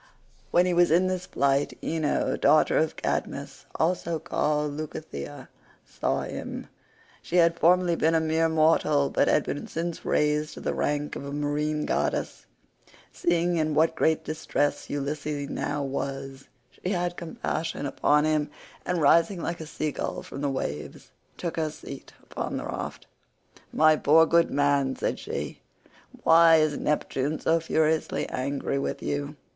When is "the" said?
10.59-10.73, 20.41-20.49, 22.57-22.65